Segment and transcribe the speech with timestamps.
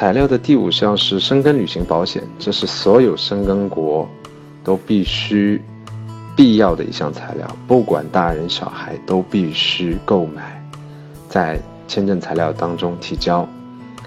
[0.00, 4.08] 材料的第五项是申根旅行保险，这是所有申根国
[4.64, 5.60] 都必须
[6.34, 10.66] 必要的一项材料，不管大人小孩都必须购买，
[11.28, 13.46] 在签证材料当中提交。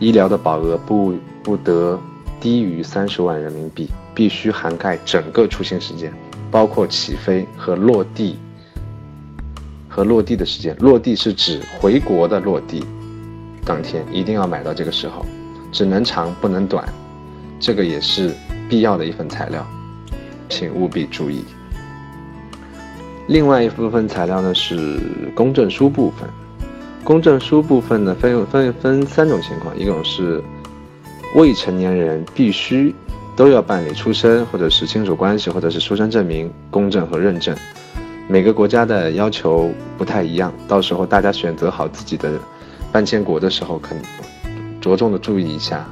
[0.00, 1.14] 医疗的保额不
[1.44, 1.96] 不得
[2.40, 6.12] 低于三十万人民币，必须涵盖整个出行时间，
[6.50, 8.36] 包括起飞和落地
[9.88, 10.76] 和落地的时间。
[10.80, 12.84] 落地是指回国的落地
[13.64, 15.24] 当天，一定要买到这个时候，
[15.76, 16.88] 只能长不能短，
[17.60, 18.32] 这个也是
[18.66, 19.62] 必要的一份材料，
[20.48, 21.44] 请务必注意。
[23.28, 24.98] 另外一部分材料呢是
[25.34, 26.26] 公证书部分。
[27.04, 30.42] 公证书部分呢，分分分三种情况，一种是
[31.34, 32.94] 未成年人必须
[33.36, 37.54] 都要办理出生或者是亲属关系或者是出生证明公证和认证，
[38.28, 42.32] 每个国家的要求不太一样，到时候大家选择好自己的
[42.90, 44.02] 办签国的时候，可能
[44.86, 45.84] 着重的注意一下，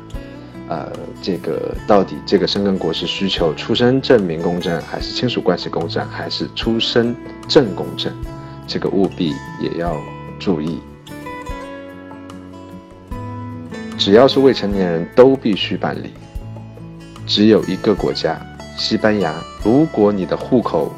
[0.68, 0.88] 呃，
[1.20, 7.12] 这个到底这个申根国是需求出生证明公证，还是亲属关系公证，还是出生
[7.48, 8.12] 证公证，
[8.68, 9.96] 这个务必也要
[10.38, 10.78] 注意。
[13.98, 16.10] 只要是未成年人都必须办理。
[17.26, 18.40] 只有一个国家，
[18.78, 20.92] 西班牙，如果你的户口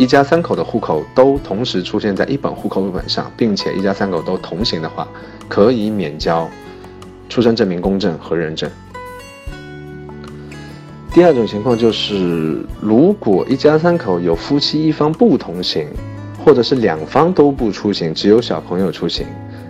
[0.00, 5.06] 一家三口的户口都同时出现在一本户口本上，并且一家三口都同行的话，
[5.48, 6.50] 可以免交
[7.28, 8.70] 出生证明公证和认证。
[11.12, 15.86] 第二种情况就是，如果一家三口有夫妻一方不同行，
[16.44, 19.26] 或者是两方都不出行，只有小朋友出行。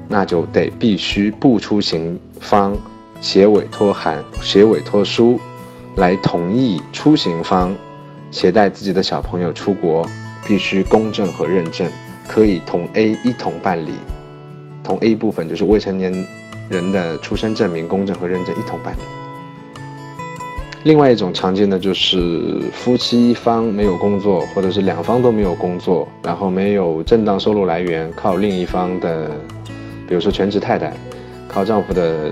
[0.08, 2.76] 那就得必须不出行方
[3.20, 5.36] 写委托函、写委托书，
[5.96, 7.74] 来同意出行方
[8.30, 10.08] 携带自己的小朋友出国，
[10.46, 11.90] 必须公证和认证，
[12.28, 13.94] 可以同 A 一同办理。
[14.84, 16.12] 同 A 部分就是未成年
[16.68, 19.00] 人的出生证明公证和认证一同办理。
[20.84, 29.30] 另外一种常见的就是夫妻一方没有工作，或者是两方都没有工作，然后没有正当收入来源，靠另一方的。
[30.08, 30.92] 比如说全职太太，
[31.48, 32.30] 靠丈夫的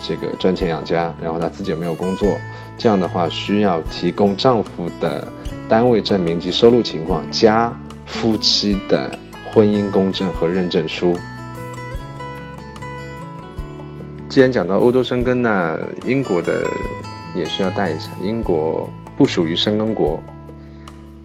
[0.00, 2.38] 这个赚钱养家，然后她自己也没有工作，
[2.78, 5.28] 这样的话需要提供丈夫的
[5.68, 7.70] 单位证明及收入情况，加
[8.06, 9.18] 夫妻的
[9.52, 11.14] 婚姻公证和认证书。
[14.32, 16.66] 既然讲到欧洲生根那英国的
[17.34, 18.08] 也需要带一下。
[18.22, 20.18] 英国不属于生根国，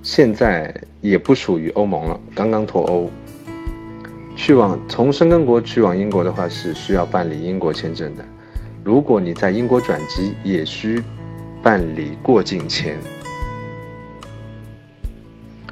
[0.03, 3.09] 现在也不属于欧盟了，刚刚脱欧。
[4.35, 8.25] 去往从申根国去往英国的话，是需要办理英国签证的。
[8.83, 11.01] 如果你在英国转机，也需
[11.63, 12.99] 办理过境签。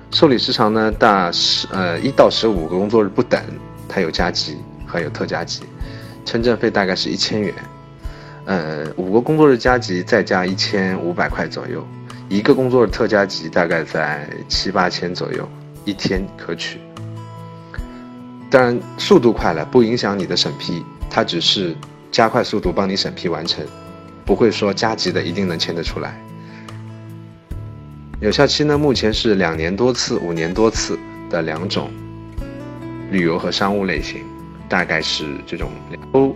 [0.09, 3.44] 受理时长呢，大十呃一到十五个工作日不等，
[3.90, 5.63] 它有加急还有特加急。
[6.25, 7.53] 签证费大概是一千元，
[8.46, 11.88] 呃五个工作日加急再加一千五百块左右，
[12.28, 15.47] 一个工作日特加急大概在七八千左右，
[15.86, 16.80] 一天可取。
[18.50, 21.75] 当然，速度快了不影响你的审批，它只是
[22.12, 23.66] 加快速度帮你审批完成，
[24.25, 26.19] 不会说加急的一定能签得出来。
[28.22, 30.97] 有效期呢，目前是两年多次、五年多次
[31.30, 31.92] 的两种，
[33.12, 34.24] 旅游和商务类型，
[34.69, 35.71] 大概是这种。
[36.11, 36.35] 欧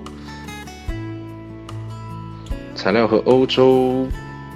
[2.76, 4.08] 材料和欧洲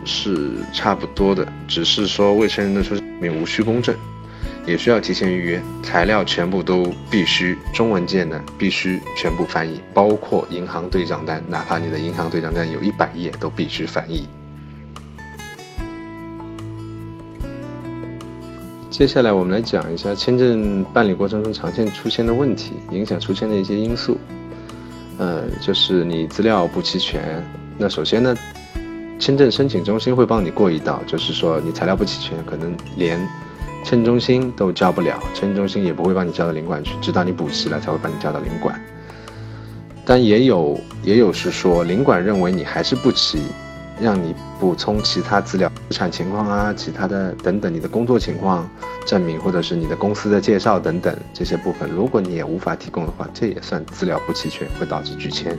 [0.06, 3.96] 是差不多的，只是说未成年的出生证无需公证。
[4.66, 14.26] 也需要提前预约，材料全部都必须中文件呢，必须全部翻译，包括银行对账单，哪怕你的银行对账单有一百页，都必须翻译。
[18.94, 24.20] 接下来我们来讲一下签证办理过程中常见出现的问题，影响出签的一些因素。
[25.18, 27.44] 呃，就是你资料不齐全。
[27.76, 28.38] 那首先呢，
[29.18, 33.20] 签证申请中心会帮你过一道，就是说你材料不齐全，可能连。
[33.84, 38.80] 签证中心都交不了，签证中心也不会把你交到领馆去，直到你补齐了才会把你交到领馆。
[40.06, 43.40] 但也有也有是说，领馆认为你还是不齐，
[44.00, 48.70] 让你补充其他资料、资产情况啊，其他的等等，你的工作情况
[49.06, 55.58] 证明，或者是你的公司的介绍等等这些部分，如果你也无法提供的话，这也算资料不齐全，会导致拒签。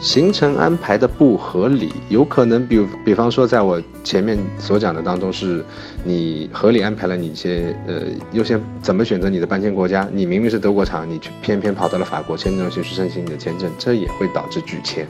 [0.00, 5.62] 行程安排的不合理，有可能，比比方说，在我前面所讲的当中，是
[6.02, 15.06] 你合理安排了你一些呃优先怎么选择你的搬迁国家，你明明是德国厂，你却偏偏跑到了法国签证中心去申请你的签证，这也会导致拒签。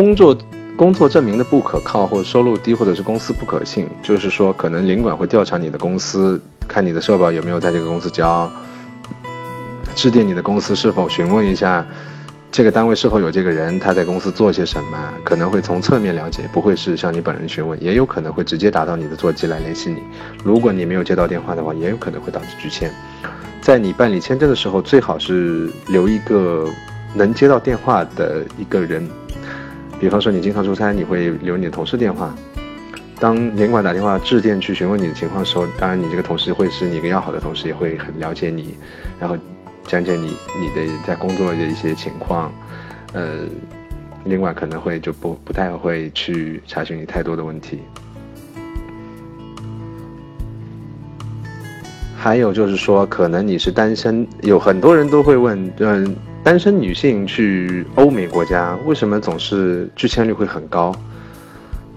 [0.00, 0.34] 工作
[0.78, 8.50] 工作证明的不可靠，或者收入低，或者是公司不可信，就是说，可能领馆会调查你的公司，看你的社保有没有在这个公司交，
[9.94, 11.86] 致电你的公司是否询问一下。
[12.50, 19.98] 这个单位是否有这个人，他在公司做些什么，可能会从侧面了解，不会是向你本人询问，也有可能会直接打到你的座机来联系你。
[20.42, 22.90] 如果你没有接到电话的话，也有可能会导致拒签。
[23.60, 26.66] 在你办理签证的时候，最好是留一个
[27.14, 29.06] 能接到电话的一个人，
[30.00, 32.34] 比方说你经常出差，你会留你的同事电话。
[33.20, 38.74] 当领馆打电话致电去询问你的情况的时候，当然你这个同事会是你一个要好的同事，也会很了解你，
[39.20, 39.36] 然后
[39.84, 42.50] 讲解你你的在工作的一些情况，
[43.12, 43.40] 呃，
[44.24, 47.80] 领馆可能会就不不太会去查询你太多的问题。
[52.16, 60.94] 还有就是说，可能你是单身，有很多人都会问，嗯，单身女性去欧美国家为什么总是拒签率会很高？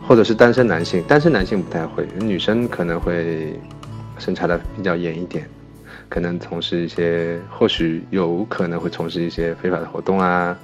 [0.06, 3.58] 或者是单身男性，单身男性不太会，女生可能会
[4.18, 5.48] 审查的比较严一点，
[6.10, 10.56] 可能从事一些，或许有可能会从事一些非法的活动啊。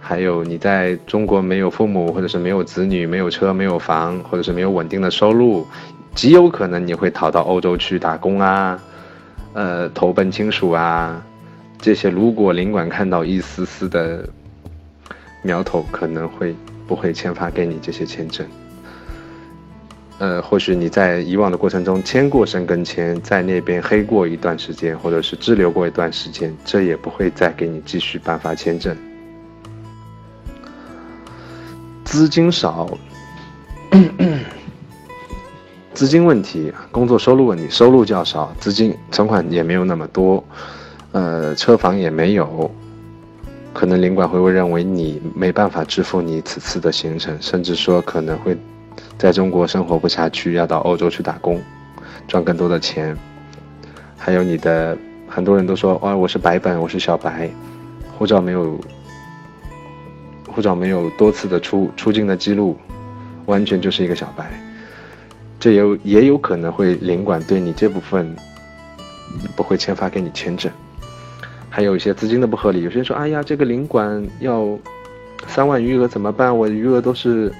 [0.00, 5.64] 还有你在中国没有父母，或者是没有子女，没有车，没有房，或者是没有稳定的收入，
[6.14, 8.80] 极有可能你会逃到欧洲去打工啊，
[9.52, 11.24] 呃，投奔亲属啊，
[11.80, 14.28] 这些如果领馆看到一丝丝的
[15.42, 16.54] 苗头，可能会。
[16.88, 18.46] 不会签发给你这些签证。
[20.18, 28.96] 呃，或许你在以往的过程中签过申根签，在那边黑过一段时间，或者是滞留过一段时间，这也不会再给你继续颁发签证。
[32.04, 32.96] 资金少，
[35.92, 40.44] 资金问题，工作收入问题，收入较少，资金存款也没有那么多，
[41.16, 42.70] 呃，车房也没有。
[43.72, 48.54] 可能领馆会会认为你没办法支付你此次的行程，甚至说可能会
[49.16, 51.58] 在中国生活不下去，要到欧洲去打工，
[52.28, 53.16] 赚更多的钱。
[54.18, 54.94] 还有你的
[55.26, 57.48] 很多人都说，哇，我是白本，我是小白，
[58.18, 58.78] 护照没有
[60.46, 62.76] 护照没有多次的出出境的记录，
[63.46, 64.50] 完全就是一个小白。
[65.58, 68.36] 这有也有可能会领馆对你这部分
[69.56, 70.70] 不会签发给你签证。
[71.76, 74.66] 还有一些资金的不合理，有些人说：“哎呀，这个领馆要
[75.46, 76.56] 三万余额怎么办？
[76.56, 77.52] 我余额都是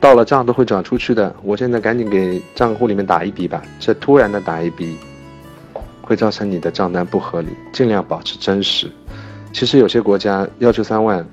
[0.00, 4.96] 到了账都会转出去的，我现在赶紧给账户里面打一笔吧。”这突然的打一笔，
[6.00, 8.90] 会造成你的账单不合理，尽量保持真实。
[9.52, 11.24] 其实有些国家要求三万，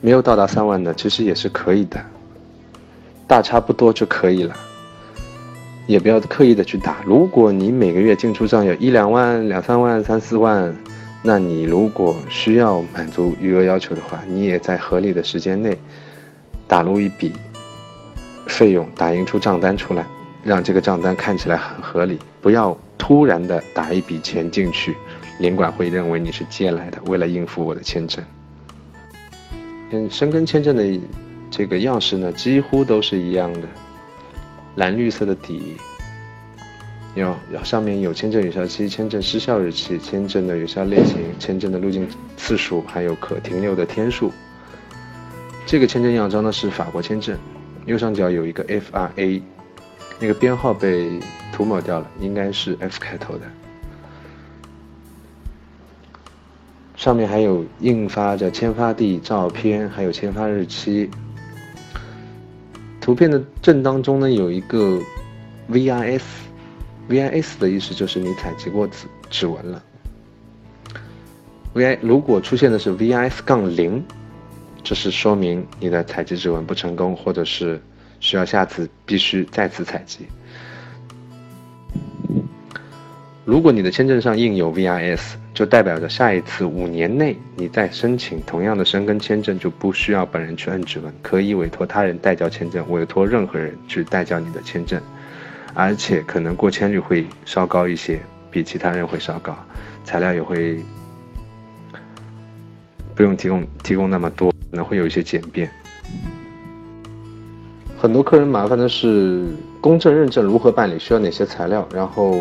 [0.00, 2.04] 没有到达三万的，其实也是可以的，
[3.28, 4.56] 大差不多就可以了，
[5.86, 6.96] 也不要刻意的去打。
[7.06, 10.74] 如果你每个月进出账有一两万、两三万、三四万。
[11.24, 15.78] 那你如果需要满足余额要求的话，你也在合理的时间内
[16.66, 17.32] 打入一笔
[18.48, 20.04] 费用，打印出账单出来，
[20.42, 22.18] 让这个账单看起来很合理。
[22.40, 24.96] 不要突然的打一笔钱进去，
[25.38, 28.24] 领馆会认为你是借来的，为了应付我的签证。
[29.90, 31.00] 嗯，申根签证的
[31.52, 33.68] 这个样式呢，几乎都是一样的，
[34.74, 35.76] 蓝绿色的底。
[37.14, 44.32] 有，上面有签证有效期、签证失效日期、签证的有效类型、签证的入境次数，还有可停留的天数。
[45.66, 47.38] 这个签证样章呢是法国签证，
[47.84, 49.42] 右上角有一个 FRA，
[50.18, 51.20] 那个编号被
[51.52, 53.42] 涂抹掉了，应该是 F 开头的。
[56.96, 61.10] 上面还有印发的签发地、照片，还有签发日期。
[63.02, 64.98] 图片的正当中呢有一个
[65.70, 66.22] VIS。
[67.08, 69.82] VIS 的意思就是你采集过指指纹了。
[71.74, 74.04] VI 如果出现的是 VIS 杠零，
[74.82, 77.80] 这是说明你的采集指纹不成功，或者是
[78.20, 80.26] 需要下次必须再次采集。
[83.44, 95.02] 如果你的签证上印有 VIS，就代表着下一次五年内你再申请同样的申根签证就不需要本人去摁指纹，可以委托他人代交签证，委托任何人去代交你的签证。
[95.74, 99.56] 而且可能过签率会稍高一些，比其他人会稍高，
[100.04, 100.78] 材料也会
[103.14, 105.70] 不用提供提供那么多，可能会有一些简便。
[107.98, 109.46] 很多客人麻烦的是
[109.80, 112.36] 公证认证如何办理，需要哪些材料，然后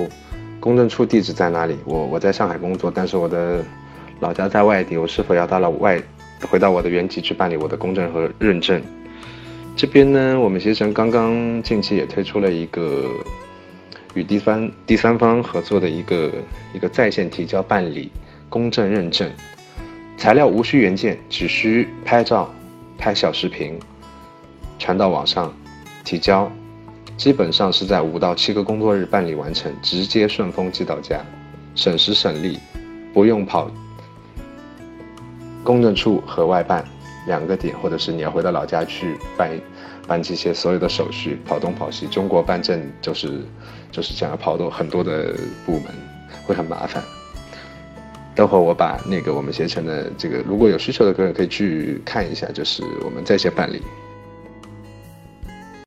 [0.60, 1.78] 公证处地址在哪里？
[1.86, 3.64] 我我在上海工作，但是我的
[4.20, 6.02] 老家在外地，我是否要到了外
[6.50, 8.82] 回到我的原籍去办理我的公证和认证？
[9.82, 13.10] 这边呢，我们携程刚刚近期也推出了一个
[14.14, 16.32] 与第三第三方合作的一个
[16.72, 18.12] 一个在线提交办理
[18.48, 19.28] 公证认证，
[20.18, 22.54] 材料无需原件，只需拍照、
[22.96, 23.80] 拍小视频，
[24.78, 25.52] 传到网上
[26.06, 26.48] 提交，
[27.18, 31.26] 基本上是在五到七个工作日办理完成，直接顺丰寄到家，
[31.74, 32.60] 省时省力，
[33.16, 33.68] 不用跑
[35.64, 36.86] 公证处和外办。
[37.28, 39.52] 两个点，或者是你要回到老家去办
[40.08, 42.08] 办这些所有的手续，跑东跑西。
[42.08, 43.42] 中国办证就是
[43.92, 45.34] 就是想要跑多很多的
[45.66, 45.86] 部门，
[46.46, 47.04] 会很麻烦。
[48.34, 53.82] 等会我把那个我们携程的这个，如果有需求的客人可以去看一下，就是我们在线办理。